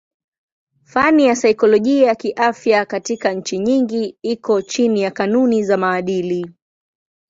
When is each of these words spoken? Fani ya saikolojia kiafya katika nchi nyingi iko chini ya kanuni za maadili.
Fani 0.83 1.25
ya 1.25 1.35
saikolojia 1.35 2.15
kiafya 2.15 2.85
katika 2.85 3.33
nchi 3.33 3.59
nyingi 3.59 4.17
iko 4.21 4.61
chini 4.61 5.01
ya 5.01 5.11
kanuni 5.11 5.63
za 5.63 5.77
maadili. 5.77 6.51